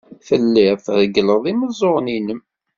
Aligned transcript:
Telliḍ 0.27 0.75
treggleḍ 0.85 1.43
imeẓẓuɣen-nnem. 1.51 2.41